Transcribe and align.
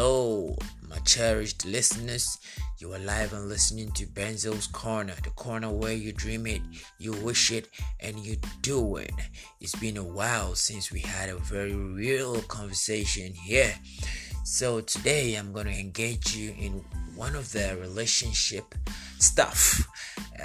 Hello, 0.00 0.56
my 0.88 0.98
cherished 0.98 1.64
listeners. 1.64 2.38
You 2.78 2.92
are 2.92 3.00
live 3.00 3.32
and 3.32 3.48
listening 3.48 3.90
to 3.94 4.06
Benzo's 4.06 4.68
Corner, 4.68 5.14
the 5.24 5.30
corner 5.30 5.70
where 5.70 5.92
you 5.92 6.12
dream 6.12 6.46
it, 6.46 6.62
you 7.00 7.10
wish 7.14 7.50
it, 7.50 7.68
and 7.98 8.16
you 8.16 8.36
do 8.62 8.94
it. 8.98 9.10
It's 9.60 9.74
been 9.74 9.96
a 9.96 10.04
while 10.04 10.54
since 10.54 10.92
we 10.92 11.00
had 11.00 11.30
a 11.30 11.38
very 11.38 11.74
real 11.74 12.40
conversation 12.42 13.32
here. 13.32 13.74
So 14.44 14.80
today 14.82 15.34
I'm 15.34 15.52
going 15.52 15.66
to 15.66 15.76
engage 15.76 16.32
you 16.32 16.54
in 16.56 16.84
one 17.16 17.34
of 17.34 17.50
the 17.50 17.76
relationship 17.80 18.76
stuff. 19.18 19.84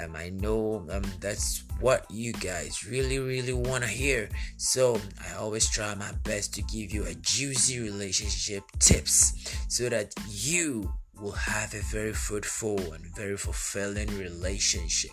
Um, 0.02 0.16
I 0.16 0.30
know 0.30 0.86
um, 0.90 1.04
that's 1.20 1.64
what 1.80 2.06
you 2.10 2.32
guys 2.32 2.86
really, 2.86 3.18
really 3.18 3.52
want 3.52 3.84
to 3.84 3.90
hear. 3.90 4.28
So 4.56 5.00
I 5.28 5.34
always 5.36 5.68
try 5.70 5.94
my 5.94 6.12
best 6.24 6.54
to 6.54 6.62
give 6.62 6.92
you 6.92 7.04
a 7.04 7.14
juicy 7.14 7.80
relationship 7.80 8.64
tips 8.78 9.34
so 9.68 9.88
that 9.88 10.14
you 10.28 10.92
will 11.20 11.32
have 11.32 11.74
a 11.74 11.80
very 11.80 12.12
fruitful 12.12 12.92
and 12.92 13.04
very 13.16 13.36
fulfilling 13.36 14.08
relationship. 14.18 15.12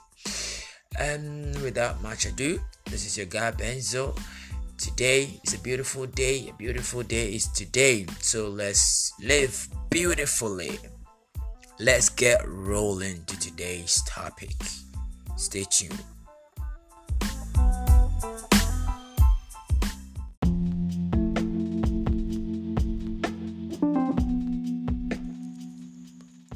And 1.00 1.60
without 1.62 2.02
much 2.02 2.26
ado, 2.26 2.60
this 2.86 3.06
is 3.06 3.18
your 3.18 3.28
guy 3.28 3.52
Benzo. 3.52 4.18
Today 4.78 5.40
is 5.46 5.54
a 5.54 5.60
beautiful 5.60 6.08
day. 6.08 6.50
A 6.50 6.54
beautiful 6.54 7.04
day 7.04 7.34
is 7.34 7.48
today. 7.50 8.06
So 8.20 8.50
let's 8.50 9.14
live 9.22 9.68
beautifully. 9.90 10.80
Let's 11.84 12.10
get 12.10 12.48
rolling 12.48 13.24
to 13.26 13.40
today's 13.40 14.04
topic. 14.04 14.54
Stay 15.36 15.66
tuned. 15.68 15.98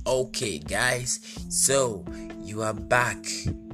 Okay, 0.05 0.59
guys, 0.59 1.19
so 1.49 2.05
you 2.43 2.61
are 2.61 2.75
back 2.75 3.17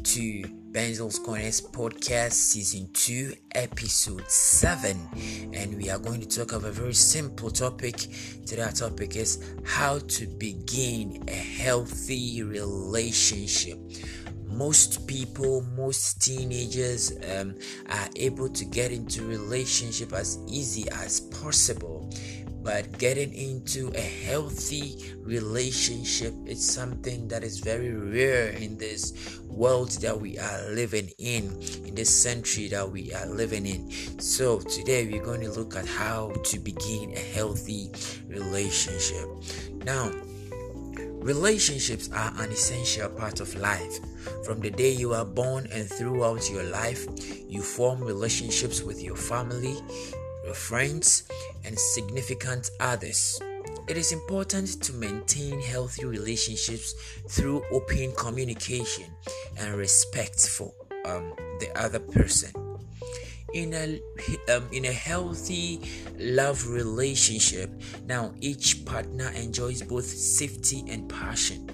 to 0.03 0.60
Benzo's 0.71 1.19
Corners 1.19 1.59
Podcast 1.59 2.31
Season 2.31 2.87
2, 2.93 3.33
Episode 3.55 4.23
7, 4.31 5.51
and 5.53 5.75
we 5.75 5.89
are 5.89 5.99
going 5.99 6.21
to 6.21 6.27
talk 6.27 6.53
of 6.53 6.63
a 6.63 6.71
very 6.71 6.93
simple 6.93 7.49
topic. 7.49 7.97
Today, 8.45 8.61
our 8.61 8.71
topic 8.71 9.17
is 9.17 9.53
how 9.65 9.99
to 9.99 10.27
begin 10.27 11.25
a 11.27 11.33
healthy 11.33 12.41
relationship. 12.43 13.77
Most 14.45 15.05
people, 15.07 15.61
most 15.75 16.21
teenagers 16.21 17.11
um, 17.35 17.55
are 17.89 18.07
able 18.15 18.47
to 18.47 18.63
get 18.63 18.93
into 18.93 19.25
relationship 19.25 20.13
as 20.13 20.39
easy 20.47 20.89
as 20.91 21.19
possible 21.19 22.09
but 22.63 22.97
getting 22.97 23.33
into 23.33 23.91
a 23.95 24.01
healthy 24.01 25.13
relationship 25.17 26.33
is 26.45 26.63
something 26.63 27.27
that 27.27 27.43
is 27.43 27.59
very 27.59 27.93
rare 27.93 28.49
in 28.49 28.77
this 28.77 29.39
world 29.47 29.89
that 30.01 30.19
we 30.19 30.37
are 30.37 30.69
living 30.69 31.09
in 31.17 31.59
in 31.85 31.95
this 31.95 32.09
century 32.09 32.67
that 32.67 32.89
we 32.89 33.13
are 33.13 33.25
living 33.27 33.65
in. 33.65 33.89
So 34.19 34.59
today 34.59 35.09
we're 35.11 35.23
going 35.23 35.41
to 35.41 35.51
look 35.51 35.75
at 35.75 35.87
how 35.87 36.33
to 36.45 36.59
begin 36.59 37.13
a 37.15 37.19
healthy 37.19 37.91
relationship. 38.27 39.27
Now 39.83 40.11
relationships 41.21 42.09
are 42.13 42.33
an 42.37 42.51
essential 42.51 43.09
part 43.09 43.39
of 43.39 43.53
life. 43.55 43.99
From 44.45 44.59
the 44.59 44.71
day 44.71 44.91
you 44.91 45.13
are 45.13 45.25
born 45.25 45.67
and 45.71 45.87
throughout 45.87 46.49
your 46.49 46.63
life 46.63 47.07
you 47.47 47.61
form 47.61 48.03
relationships 48.03 48.81
with 48.81 49.01
your 49.01 49.15
family 49.15 49.77
your 50.43 50.53
friends, 50.53 51.23
and 51.65 51.77
significant 51.77 52.69
others. 52.79 53.39
It 53.87 53.97
is 53.97 54.11
important 54.11 54.81
to 54.83 54.93
maintain 54.93 55.61
healthy 55.61 56.05
relationships 56.05 56.93
through 57.29 57.63
open 57.71 58.13
communication 58.15 59.05
and 59.57 59.75
respect 59.75 60.47
for 60.47 60.73
um, 61.05 61.33
the 61.59 61.69
other 61.75 61.99
person. 61.99 62.51
In 63.53 63.73
a 63.73 63.99
um, 64.55 64.67
in 64.71 64.85
a 64.85 64.91
healthy 64.93 65.81
love 66.17 66.65
relationship, 66.67 67.69
now 68.05 68.33
each 68.39 68.85
partner 68.85 69.29
enjoys 69.35 69.81
both 69.81 70.05
safety 70.05 70.85
and 70.87 71.09
passion. 71.09 71.67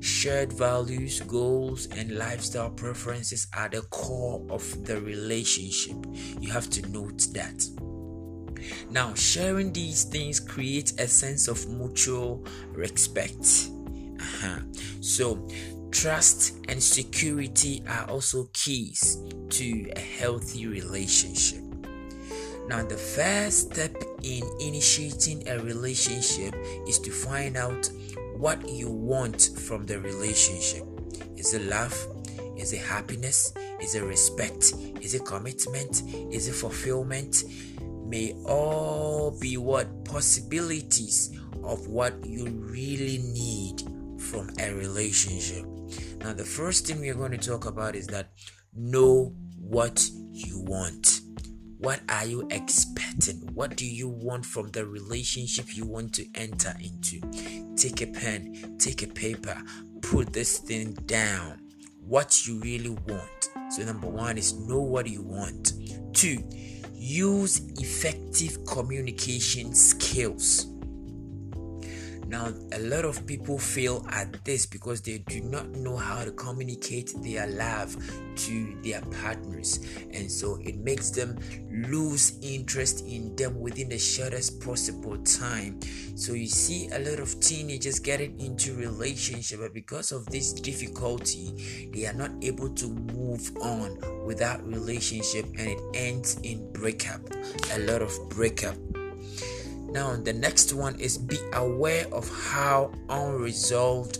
Shared 0.00 0.52
values, 0.52 1.20
goals, 1.20 1.86
and 1.86 2.18
lifestyle 2.18 2.70
preferences 2.70 3.46
are 3.56 3.70
the 3.70 3.80
core 3.82 4.44
of 4.50 4.84
the 4.84 5.00
relationship. 5.00 5.96
You 6.38 6.52
have 6.52 6.68
to 6.70 6.86
note 6.90 7.26
that. 7.32 7.66
Now, 8.90 9.14
sharing 9.14 9.72
these 9.72 10.04
things 10.04 10.40
creates 10.40 10.92
a 10.98 11.06
sense 11.06 11.48
of 11.48 11.68
mutual 11.68 12.44
respect. 12.72 13.70
Uh-huh. 14.20 14.60
So, 15.00 15.48
trust 15.90 16.56
and 16.68 16.82
security 16.82 17.82
are 17.88 18.08
also 18.08 18.48
keys 18.52 19.18
to 19.50 19.90
a 19.96 20.00
healthy 20.00 20.66
relationship. 20.66 21.62
Now, 22.68 22.82
the 22.82 22.96
first 22.96 23.72
step 23.72 23.94
in 24.22 24.42
initiating 24.60 25.48
a 25.48 25.60
relationship 25.60 26.54
is 26.88 26.98
to 27.00 27.12
find 27.12 27.56
out 27.56 27.88
what 28.36 28.68
you 28.68 28.90
want 28.90 29.50
from 29.56 29.86
the 29.86 30.00
relationship. 30.00 30.84
Is 31.36 31.54
it 31.54 31.62
love? 31.62 31.94
Is 32.56 32.72
it 32.72 32.80
happiness? 32.80 33.52
Is 33.80 33.94
it 33.94 34.02
respect? 34.02 34.72
Is 35.00 35.14
it 35.14 35.24
commitment? 35.24 36.02
Is 36.32 36.48
it 36.48 36.54
fulfillment? 36.54 37.44
May 38.08 38.34
all 38.46 39.36
be 39.40 39.56
what 39.56 40.04
possibilities 40.04 41.38
of 41.62 41.88
what 41.88 42.24
you 42.24 42.46
really 42.46 43.18
need 43.18 43.82
from 44.20 44.50
a 44.60 44.72
relationship. 44.72 45.64
Now, 46.20 46.32
the 46.32 46.44
first 46.44 46.86
thing 46.86 47.00
we're 47.00 47.14
going 47.14 47.32
to 47.32 47.38
talk 47.38 47.66
about 47.66 47.94
is 47.94 48.06
that 48.08 48.30
know 48.74 49.34
what 49.58 50.08
you 50.30 50.60
want. 50.60 51.20
What 51.78 52.00
are 52.08 52.24
you 52.24 52.46
expecting? 52.50 53.36
What 53.52 53.76
do 53.76 53.86
you 53.86 54.08
want 54.08 54.46
from 54.46 54.70
the 54.70 54.86
relationship 54.86 55.76
you 55.76 55.84
want 55.84 56.14
to 56.14 56.26
enter 56.34 56.74
into? 56.80 57.20
Take 57.76 58.00
a 58.00 58.06
pen, 58.06 58.76
take 58.78 59.02
a 59.02 59.06
paper, 59.06 59.56
put 60.00 60.32
this 60.32 60.58
thing 60.58 60.92
down. 61.06 61.60
What 62.00 62.46
you 62.46 62.60
really 62.60 62.90
want. 62.90 63.48
So, 63.70 63.82
number 63.84 64.06
one 64.06 64.38
is 64.38 64.54
know 64.54 64.80
what 64.80 65.08
you 65.08 65.22
want. 65.22 65.72
Two, 66.14 66.38
use 67.06 67.60
effective 67.78 68.64
communication 68.66 69.72
skills. 69.72 70.66
Now, 72.28 72.52
a 72.72 72.80
lot 72.80 73.04
of 73.04 73.24
people 73.24 73.56
fail 73.56 74.04
at 74.10 74.44
this 74.44 74.66
because 74.66 75.00
they 75.00 75.18
do 75.18 75.40
not 75.40 75.68
know 75.70 75.96
how 75.96 76.24
to 76.24 76.32
communicate 76.32 77.14
their 77.22 77.46
love 77.46 77.96
to 78.36 78.76
their 78.82 79.00
partners, 79.22 79.78
and 80.12 80.30
so 80.30 80.58
it 80.62 80.76
makes 80.78 81.10
them 81.10 81.38
lose 81.70 82.38
interest 82.42 83.04
in 83.06 83.36
them 83.36 83.60
within 83.60 83.88
the 83.88 83.98
shortest 83.98 84.60
possible 84.60 85.16
time. 85.18 85.78
So, 86.16 86.32
you 86.32 86.48
see 86.48 86.88
a 86.88 86.98
lot 86.98 87.20
of 87.20 87.38
teenagers 87.40 88.00
getting 88.00 88.38
into 88.40 88.74
relationship, 88.74 89.60
but 89.60 89.72
because 89.72 90.10
of 90.10 90.26
this 90.26 90.52
difficulty, 90.52 91.90
they 91.94 92.06
are 92.06 92.14
not 92.14 92.32
able 92.42 92.70
to 92.70 92.88
move 92.88 93.56
on 93.62 93.98
with 94.26 94.38
that 94.38 94.64
relationship, 94.64 95.46
and 95.58 95.68
it 95.68 95.80
ends 95.94 96.40
in 96.42 96.72
breakup. 96.72 97.20
A 97.72 97.78
lot 97.80 98.02
of 98.02 98.12
breakup 98.30 98.76
now, 99.96 100.14
the 100.14 100.34
next 100.34 100.74
one 100.74 101.00
is 101.00 101.16
be 101.16 101.38
aware 101.54 102.04
of 102.12 102.28
how 102.28 102.92
unresolved 103.08 104.18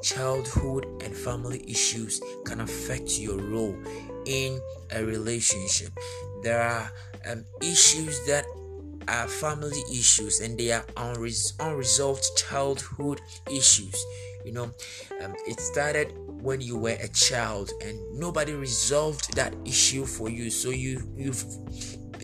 childhood 0.00 0.86
and 1.02 1.16
family 1.16 1.64
issues 1.68 2.20
can 2.44 2.60
affect 2.60 3.18
your 3.18 3.36
role 3.36 3.74
in 4.24 4.60
a 4.92 5.04
relationship. 5.04 5.90
There 6.44 6.62
are 6.62 6.92
um, 7.28 7.44
issues 7.60 8.24
that 8.28 8.44
are 9.08 9.26
family 9.26 9.82
issues 9.90 10.38
and 10.38 10.56
they 10.56 10.70
are 10.70 10.84
unres- 10.94 11.54
unresolved 11.58 12.24
childhood 12.36 13.20
issues. 13.50 13.96
You 14.44 14.52
know, 14.52 14.70
um, 15.24 15.34
it 15.48 15.58
started 15.58 16.12
when 16.40 16.60
you 16.60 16.78
were 16.78 16.96
a 17.02 17.08
child 17.08 17.72
and 17.82 17.98
nobody 18.16 18.52
resolved 18.52 19.34
that 19.34 19.56
issue 19.64 20.06
for 20.06 20.30
you, 20.30 20.50
so 20.50 20.70
you 20.70 21.02
you've 21.16 21.44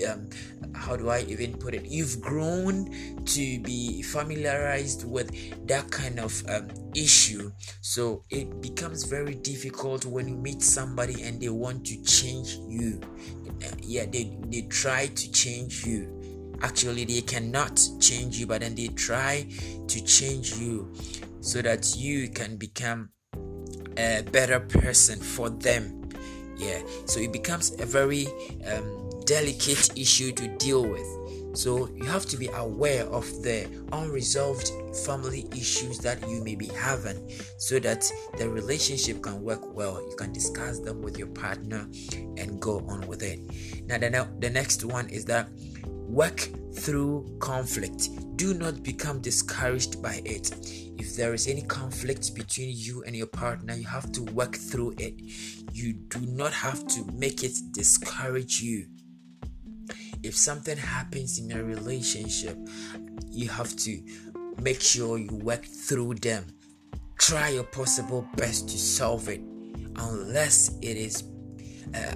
um, 0.07 0.29
how 0.75 0.97
do 0.97 1.09
I 1.09 1.21
even 1.23 1.57
put 1.57 1.75
it? 1.75 1.85
You've 1.87 2.21
grown 2.21 3.25
to 3.25 3.61
be 3.61 4.03
familiarized 4.03 5.09
with 5.09 5.31
that 5.67 5.91
kind 5.91 6.19
of 6.19 6.43
um, 6.49 6.69
issue, 6.95 7.53
so 7.81 8.25
it 8.31 8.61
becomes 8.61 9.05
very 9.05 9.35
difficult 9.35 10.05
when 10.05 10.29
you 10.29 10.37
meet 10.37 10.63
somebody 10.63 11.23
and 11.23 11.41
they 11.41 11.49
want 11.49 11.87
to 11.87 12.03
change 12.03 12.57
you. 12.69 13.01
Yeah, 13.81 14.07
they 14.07 14.37
they 14.47 14.63
try 14.63 15.07
to 15.07 15.33
change 15.33 15.85
you. 15.87 16.53
Actually, 16.63 17.05
they 17.05 17.21
cannot 17.23 17.81
change 18.01 18.39
you, 18.39 18.47
but 18.47 18.61
then 18.61 18.75
they 18.75 18.89
try 18.89 19.47
to 19.89 20.05
change 20.05 20.55
you 20.59 20.93
so 21.41 21.61
that 21.61 21.97
you 21.97 22.29
can 22.29 22.57
become 22.57 23.11
a 23.97 24.23
better 24.31 24.61
person 24.61 25.19
for 25.21 25.51
them. 25.51 26.09
Yeah, 26.57 26.83
so 27.07 27.21
it 27.21 27.33
becomes 27.33 27.73
a 27.81 27.87
very 27.87 28.27
um, 28.67 29.02
delicate 29.25 29.97
issue 29.99 30.33
to 30.33 30.49
deal 30.59 30.85
with. 30.85 31.23
So 31.55 31.89
you 31.95 32.05
have 32.05 32.25
to 32.27 32.37
be 32.39 32.49
aware 32.55 33.05
of 33.07 33.27
the 33.43 33.69
unresolved 33.93 34.71
family 35.05 35.47
issues 35.53 35.99
that 35.99 36.27
you 36.27 36.43
may 36.43 36.55
be 36.55 36.67
having 36.67 37.31
so 37.59 37.79
that 37.81 38.11
the 38.39 38.49
relationship 38.49 39.23
can 39.23 39.43
work 39.43 39.75
well. 39.75 40.03
You 40.09 40.17
can 40.17 40.33
discuss 40.33 40.79
them 40.79 41.03
with 41.03 41.19
your 41.19 41.29
partner 41.29 41.87
and 42.39 42.59
go 42.59 42.79
on 42.89 43.07
with 43.07 43.23
it. 43.23 43.41
Now, 43.87 43.99
the, 43.99 44.29
the 44.39 44.49
next 44.49 44.85
one 44.85 45.11
is 45.11 45.27
that 45.27 45.51
work 45.91 46.49
through 46.75 47.37
conflict. 47.39 48.09
Do 48.37 48.55
not 48.55 48.83
become 48.83 49.21
discouraged 49.21 50.03
by 50.03 50.23
it. 50.25 50.53
If 50.99 51.17
there 51.17 51.35
is 51.35 51.47
any 51.49 51.63
conflict 51.63 52.35
between 52.35 52.71
you 52.75 53.03
and 53.07 53.15
your 53.15 53.27
partner, 53.27 53.75
you 53.75 53.87
have 53.87 54.11
to 54.13 54.23
work 54.33 54.57
through 54.57 54.95
it. 54.99 55.21
You 55.75 55.93
do 55.93 56.21
not 56.21 56.53
have 56.53 56.87
to 56.89 57.05
make 57.13 57.45
it 57.45 57.53
discourage 57.73 58.63
you 58.63 58.87
if 60.23 60.37
something 60.37 60.77
happens 60.77 61.39
in 61.39 61.53
a 61.53 61.63
relationship, 61.63 62.57
you 63.31 63.49
have 63.49 63.75
to 63.77 64.01
make 64.61 64.81
sure 64.81 65.19
you 65.19 65.35
work 65.37 65.65
through 65.65 66.15
them. 66.15 66.45
Try 67.19 67.51
your 67.51 67.65
possible 67.65 68.27
best 68.37 68.69
to 68.69 68.79
solve 68.79 69.29
it, 69.29 69.41
unless 69.97 70.77
it 70.81 70.97
is 70.97 71.25
uh, 71.95 72.15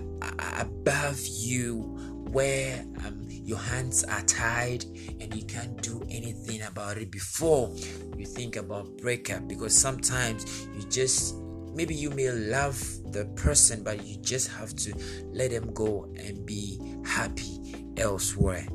above 0.59 1.21
you 1.27 1.83
where 2.31 2.85
um, 3.07 3.27
your 3.29 3.59
hands 3.59 4.05
are 4.05 4.23
tied 4.23 4.85
and 5.21 5.35
you 5.35 5.45
can't 5.45 5.81
do 5.83 6.03
anything 6.11 6.63
about 6.63 6.97
it 6.99 7.11
before 7.11 7.73
you 8.17 8.27
think 8.27 8.57
about 8.57 8.97
breakup 8.99 9.47
because 9.47 9.77
sometimes 9.77 10.67
you 10.75 10.83
just 10.91 11.37
maybe 11.75 11.95
you 11.95 12.11
may 12.11 12.31
love 12.31 12.79
the 13.13 13.25
person 13.37 13.83
but 13.85 14.05
you 14.05 14.17
just 14.17 14.51
have 14.51 14.75
to 14.75 14.93
let 15.33 15.51
them 15.51 15.73
go 15.73 16.13
and 16.17 16.45
be 16.45 16.79
happy 17.07 17.93
elsewhere. 17.97 18.67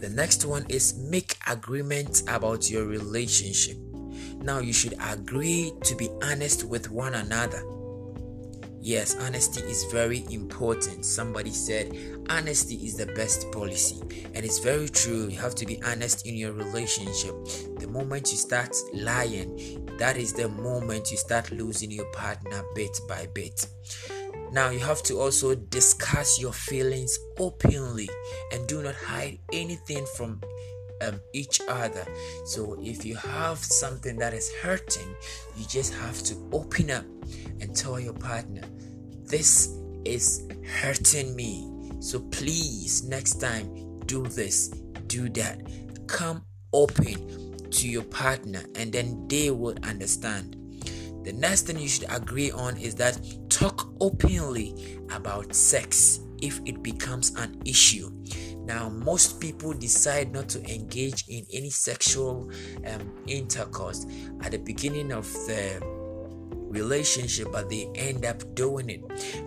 The 0.00 0.10
next 0.14 0.46
one 0.46 0.64
is 0.68 0.96
make 0.96 1.36
agreements 1.46 2.22
about 2.22 2.70
your 2.70 2.86
relationship. 2.86 3.76
Now 4.42 4.60
you 4.60 4.72
should 4.72 4.94
agree 4.98 5.72
to 5.84 5.94
be 5.94 6.08
honest 6.22 6.64
with 6.64 6.90
one 6.90 7.14
another. 7.14 7.62
Yes, 8.82 9.14
honesty 9.20 9.60
is 9.64 9.84
very 9.92 10.24
important. 10.30 11.04
Somebody 11.04 11.50
said 11.50 11.94
honesty 12.30 12.76
is 12.76 12.96
the 12.96 13.12
best 13.12 13.52
policy, 13.52 14.00
and 14.34 14.42
it's 14.42 14.58
very 14.58 14.88
true. 14.88 15.28
You 15.28 15.38
have 15.38 15.54
to 15.56 15.66
be 15.66 15.82
honest 15.82 16.26
in 16.26 16.34
your 16.34 16.52
relationship. 16.52 17.34
The 17.78 17.86
moment 17.86 18.32
you 18.32 18.38
start 18.38 18.74
lying, 18.94 19.86
that 19.98 20.16
is 20.16 20.32
the 20.32 20.48
moment 20.48 21.10
you 21.10 21.18
start 21.18 21.50
losing 21.50 21.90
your 21.90 22.10
partner 22.12 22.62
bit 22.74 22.98
by 23.06 23.28
bit. 23.34 23.66
Now, 24.52 24.70
you 24.70 24.80
have 24.80 25.02
to 25.04 25.20
also 25.20 25.54
discuss 25.54 26.40
your 26.40 26.52
feelings 26.52 27.18
openly 27.38 28.08
and 28.52 28.66
do 28.66 28.82
not 28.82 28.96
hide 28.96 29.38
anything 29.52 30.04
from 30.16 30.40
um, 31.02 31.20
each 31.32 31.60
other. 31.68 32.04
So, 32.44 32.76
if 32.80 33.04
you 33.04 33.14
have 33.14 33.58
something 33.58 34.16
that 34.18 34.34
is 34.34 34.52
hurting, 34.56 35.14
you 35.56 35.64
just 35.66 35.94
have 35.94 36.20
to 36.24 36.34
open 36.52 36.90
up 36.90 37.04
and 37.60 37.74
tell 37.74 38.00
your 38.00 38.14
partner, 38.14 38.62
This 39.24 39.76
is 40.04 40.48
hurting 40.80 41.36
me. 41.36 41.70
So, 42.00 42.20
please, 42.20 43.04
next 43.04 43.40
time, 43.40 44.00
do 44.06 44.24
this, 44.24 44.68
do 45.06 45.28
that. 45.30 45.60
Come 46.08 46.44
open 46.72 47.70
to 47.70 47.88
your 47.88 48.02
partner, 48.02 48.64
and 48.74 48.92
then 48.92 49.26
they 49.28 49.50
will 49.52 49.76
understand. 49.84 50.56
The 51.24 51.32
next 51.32 51.62
thing 51.62 51.78
you 51.78 51.88
should 51.88 52.10
agree 52.10 52.50
on 52.50 52.76
is 52.76 52.94
that 52.96 53.20
talk 53.48 53.92
openly 54.00 54.98
about 55.14 55.54
sex 55.54 56.20
if 56.40 56.60
it 56.64 56.82
becomes 56.82 57.34
an 57.36 57.60
issue. 57.64 58.10
Now, 58.64 58.88
most 58.88 59.40
people 59.40 59.72
decide 59.72 60.32
not 60.32 60.48
to 60.50 60.62
engage 60.72 61.24
in 61.28 61.44
any 61.52 61.70
sexual 61.70 62.50
um, 62.86 63.12
intercourse 63.26 64.06
at 64.42 64.52
the 64.52 64.58
beginning 64.58 65.12
of 65.12 65.30
the 65.46 65.80
relationship, 66.70 67.48
but 67.52 67.68
they 67.68 67.90
end 67.94 68.24
up 68.24 68.54
doing 68.54 68.88
it. 68.88 69.02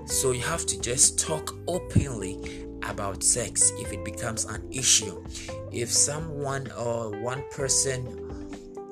So, 0.09 0.31
you 0.31 0.41
have 0.41 0.65
to 0.67 0.79
just 0.81 1.19
talk 1.19 1.55
openly 1.67 2.67
about 2.83 3.23
sex 3.23 3.71
if 3.77 3.93
it 3.93 4.03
becomes 4.03 4.45
an 4.45 4.67
issue. 4.71 5.23
If 5.71 5.91
someone 5.91 6.69
or 6.71 7.11
one 7.21 7.43
person 7.51 8.22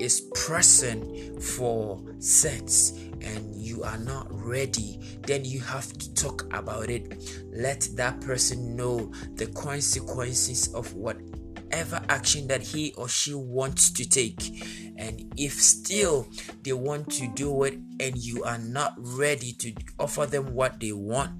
is 0.01 0.21
pressing 0.33 1.39
for 1.39 2.01
sex 2.17 2.93
and 3.21 3.55
you 3.55 3.83
are 3.83 3.99
not 3.99 4.25
ready, 4.29 4.99
then 5.27 5.45
you 5.45 5.59
have 5.59 5.93
to 5.93 6.13
talk 6.15 6.51
about 6.53 6.89
it. 6.89 7.23
Let 7.53 7.87
that 7.95 8.19
person 8.21 8.75
know 8.75 9.11
the 9.35 9.45
consequences 9.47 10.73
of 10.73 10.91
whatever 10.95 12.01
action 12.09 12.47
that 12.47 12.63
he 12.63 12.93
or 12.97 13.07
she 13.07 13.35
wants 13.35 13.91
to 13.91 14.09
take. 14.09 14.63
And 14.97 15.31
if 15.37 15.53
still 15.53 16.27
they 16.63 16.73
want 16.73 17.11
to 17.11 17.27
do 17.35 17.63
it 17.63 17.75
and 17.99 18.17
you 18.17 18.43
are 18.43 18.59
not 18.59 18.95
ready 18.97 19.53
to 19.53 19.73
offer 19.99 20.25
them 20.25 20.53
what 20.55 20.79
they 20.79 20.93
want, 20.93 21.31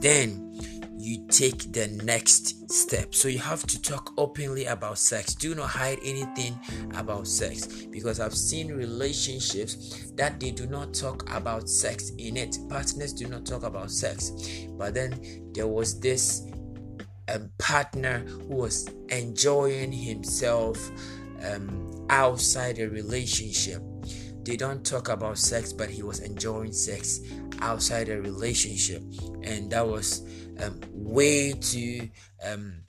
then 0.00 0.52
you 1.02 1.26
take 1.26 1.72
the 1.72 1.88
next 2.04 2.70
step. 2.70 3.12
So 3.12 3.26
you 3.26 3.40
have 3.40 3.66
to 3.66 3.82
talk 3.82 4.12
openly 4.16 4.66
about 4.66 4.98
sex. 4.98 5.34
Do 5.34 5.52
not 5.54 5.68
hide 5.68 5.98
anything 6.04 6.56
about 6.94 7.26
sex 7.26 7.66
because 7.86 8.20
I've 8.20 8.36
seen 8.36 8.68
relationships 8.68 10.12
that 10.12 10.38
they 10.38 10.52
do 10.52 10.68
not 10.68 10.94
talk 10.94 11.28
about 11.34 11.68
sex 11.68 12.10
in 12.18 12.36
it. 12.36 12.56
Partners 12.68 13.12
do 13.12 13.26
not 13.26 13.44
talk 13.44 13.64
about 13.64 13.90
sex. 13.90 14.30
But 14.78 14.94
then 14.94 15.50
there 15.52 15.66
was 15.66 15.98
this 15.98 16.46
um, 17.34 17.50
partner 17.58 18.20
who 18.20 18.54
was 18.54 18.88
enjoying 19.08 19.90
himself 19.90 20.78
um, 21.44 22.06
outside 22.10 22.78
a 22.78 22.88
relationship. 22.88 23.82
They 24.44 24.56
don't 24.56 24.84
talk 24.84 25.08
about 25.08 25.38
sex, 25.38 25.72
but 25.72 25.90
he 25.90 26.04
was 26.04 26.20
enjoying 26.20 26.72
sex 26.72 27.20
outside 27.60 28.08
a 28.08 28.20
relationship, 28.20 29.02
and 29.42 29.70
that 29.70 29.86
was 29.86 30.22
um, 30.60 30.80
way 30.92 31.52
too 31.52 32.08
um, 32.44 32.82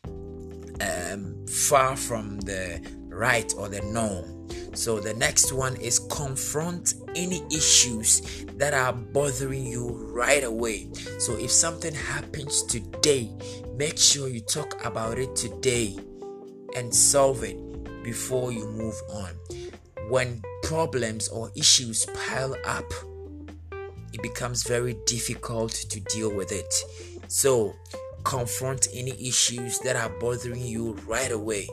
um, 0.82 1.46
far 1.48 1.96
from 1.96 2.40
the 2.42 2.82
right 3.08 3.54
or 3.58 3.70
the 3.70 3.82
norm. 3.82 4.48
So 4.74 5.00
the 5.00 5.14
next 5.14 5.54
one 5.54 5.76
is 5.76 6.00
confront 6.12 6.96
any 7.16 7.44
issues 7.52 8.22
that 8.58 8.74
are 8.74 8.94
bothering 8.94 9.66
you 9.66 9.90
right 10.14 10.44
away. 10.44 10.90
So 11.20 11.38
if 11.38 11.52
something 11.52 11.94
happens 11.94 12.64
today, 12.64 13.32
make 13.76 13.98
sure 13.98 14.28
you 14.28 14.42
talk 14.42 14.84
about 14.84 15.20
it 15.20 15.36
today 15.36 15.98
and 16.76 16.94
solve 16.94 17.44
it 17.44 17.58
before 18.04 18.52
you 18.52 18.68
move 18.68 19.00
on. 19.10 19.32
When 20.10 20.42
problems 20.64 21.28
or 21.30 21.52
issues 21.56 22.06
pile 22.28 22.56
up, 22.66 22.92
it 24.12 24.22
becomes 24.22 24.64
very 24.64 24.96
difficult 25.06 25.72
to 25.72 26.00
deal 26.00 26.34
with 26.34 26.52
it. 26.52 26.74
So, 27.34 27.76
confront 28.24 28.90
any 28.94 29.28
issues 29.28 29.80
that 29.80 29.96
are 29.96 30.10
bothering 30.20 30.62
you 30.62 30.94
right 31.08 31.32
away. 31.32 31.68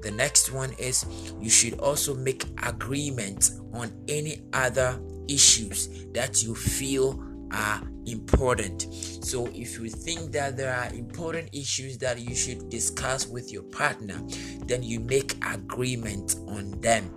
The 0.00 0.10
next 0.10 0.50
one 0.50 0.72
is 0.78 1.04
you 1.38 1.50
should 1.50 1.78
also 1.78 2.14
make 2.14 2.42
agreements 2.62 3.60
on 3.74 3.92
any 4.08 4.46
other 4.54 4.98
issues 5.28 6.06
that 6.14 6.42
you 6.42 6.54
feel 6.54 7.22
are 7.52 7.82
important. 8.06 8.86
So, 9.20 9.44
if 9.48 9.78
you 9.78 9.90
think 9.90 10.32
that 10.32 10.56
there 10.56 10.74
are 10.74 10.88
important 10.94 11.50
issues 11.52 11.98
that 11.98 12.18
you 12.18 12.34
should 12.34 12.70
discuss 12.70 13.26
with 13.26 13.52
your 13.52 13.64
partner, 13.64 14.18
then 14.64 14.82
you 14.82 15.00
make 15.00 15.36
agreement 15.46 16.36
on 16.48 16.80
them. 16.80 17.10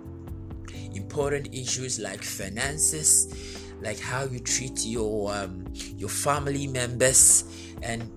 Important 0.92 1.54
issues 1.54 1.98
like 1.98 2.22
finances, 2.22 3.59
like 3.80 3.98
how 3.98 4.24
you 4.24 4.40
treat 4.40 4.84
your 4.84 5.34
um, 5.34 5.64
your 5.96 6.08
family 6.08 6.66
members 6.66 7.44
and 7.82 8.10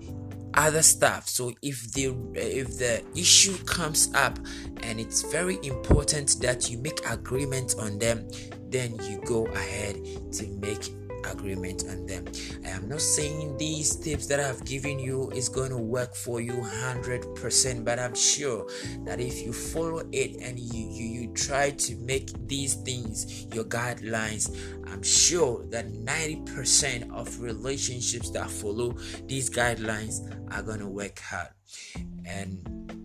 other 0.56 0.82
stuff 0.82 1.28
so 1.28 1.52
if 1.62 1.92
the 1.92 2.14
if 2.34 2.78
the 2.78 3.02
issue 3.16 3.56
comes 3.64 4.12
up 4.14 4.38
and 4.82 5.00
it's 5.00 5.22
very 5.32 5.58
important 5.64 6.40
that 6.40 6.70
you 6.70 6.78
make 6.78 7.00
agreement 7.10 7.74
on 7.80 7.98
them 7.98 8.28
then 8.68 8.96
you 9.02 9.20
go 9.24 9.46
ahead 9.46 9.96
to 10.32 10.46
make 10.60 10.90
agreement 11.30 11.84
on 11.88 12.06
them. 12.06 12.24
I 12.64 12.70
am 12.70 12.88
not 12.88 13.00
saying 13.00 13.56
these 13.56 13.96
tips 13.96 14.26
that 14.26 14.40
I've 14.40 14.64
given 14.64 14.98
you 14.98 15.30
is 15.30 15.48
going 15.48 15.70
to 15.70 15.76
work 15.76 16.14
for 16.14 16.40
you 16.40 16.52
100%, 16.52 17.84
but 17.84 17.98
I'm 17.98 18.14
sure 18.14 18.66
that 19.04 19.20
if 19.20 19.42
you 19.42 19.52
follow 19.52 20.02
it 20.12 20.36
and 20.40 20.58
you, 20.58 20.88
you, 20.90 21.20
you 21.20 21.32
try 21.34 21.70
to 21.70 21.96
make 21.96 22.30
these 22.46 22.74
things 22.74 23.46
your 23.54 23.64
guidelines, 23.64 24.56
I'm 24.86 25.02
sure 25.02 25.64
that 25.70 25.92
90% 25.92 27.12
of 27.12 27.40
relationships 27.40 28.30
that 28.30 28.50
follow 28.50 28.96
these 29.26 29.50
guidelines 29.50 30.20
are 30.54 30.62
going 30.62 30.80
to 30.80 30.88
work 30.88 31.18
hard. 31.18 31.48
And 32.26 33.03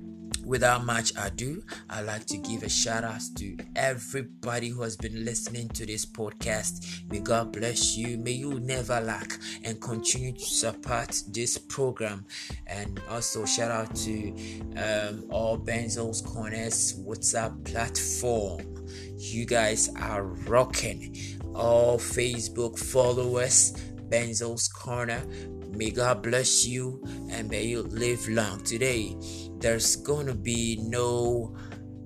without 0.50 0.84
much 0.84 1.14
ado, 1.16 1.64
I'd 1.92 2.08
like 2.08 2.26
to 2.26 2.38
give 2.38 2.64
a 2.64 2.70
shout 2.70 3.04
out 3.04 3.22
to 3.36 3.56
everybody 3.76 4.70
who 4.70 4.82
has 4.82 4.98
been 4.98 5.24
listening 5.24 5.70
to 5.70 5.86
this 5.86 6.08
podcast. 6.08 7.08
May 7.12 7.20
God 7.20 7.54
bless 7.54 7.96
you. 7.96 8.18
May 8.18 8.32
you 8.32 8.60
never 8.60 9.00
lack 9.00 9.38
and 9.64 9.80
continue 9.80 10.34
to 10.34 10.44
support 10.44 11.22
this 11.28 11.60
program. 11.60 12.26
And 12.66 13.00
also, 13.08 13.46
shout 13.46 13.70
out 13.70 13.96
to 13.98 14.30
um, 14.76 15.26
all 15.30 15.56
Benzo's 15.60 16.20
Corners 16.22 17.00
WhatsApp 17.00 17.64
platform. 17.64 18.88
You 19.18 19.46
guys 19.46 19.92
are 19.98 20.24
rocking. 20.24 21.16
All 21.54 22.00
Facebook 22.00 22.80
followers, 22.80 23.74
Benzo's 24.10 24.68
Corner. 24.68 25.24
May 25.72 25.92
God 25.92 26.24
bless 26.24 26.66
you 26.66 27.04
and 27.30 27.50
may 27.50 27.66
you 27.66 27.84
live 27.84 28.28
long. 28.28 28.64
Today, 28.64 29.16
there's 29.60 29.96
gonna 29.98 30.36
be 30.36 30.78
no 30.82 31.56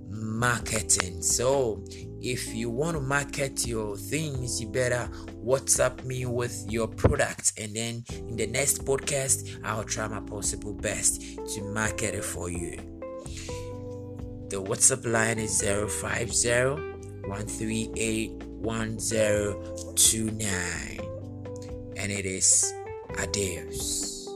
marketing. 0.10 1.22
So, 1.22 1.84
if 2.22 2.54
you 2.54 2.70
want 2.70 2.96
to 2.96 3.02
market 3.02 3.68
your 3.68 3.98
things, 3.98 4.62
you 4.62 4.70
better 4.70 5.10
WhatsApp 5.44 6.06
me 6.06 6.26
with 6.26 6.66
your 6.70 6.88
products, 6.88 7.52
and 7.58 7.76
then 7.76 8.06
in 8.10 8.38
the 8.38 8.48
next 8.48 8.86
podcast, 8.86 9.60
I'll 9.64 9.84
try 9.84 10.08
my 10.08 10.22
possible 10.22 10.74
best 10.74 11.22
to 11.22 11.62
market 11.74 12.16
it 12.16 12.24
for 12.24 12.50
you. 12.50 12.78
The 14.50 14.62
WhatsApp 14.62 15.06
line 15.06 15.40
is 15.40 15.62
050 15.62 16.94
138 17.28 18.44
1029, 18.64 21.13
and 22.04 22.12
it 22.12 22.26
is 22.26 22.74
adios. 23.18 24.28